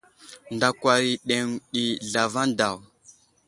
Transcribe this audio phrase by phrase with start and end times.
[0.55, 2.77] Ndakwar i aɗeŋw ɗi zlavaŋ daw.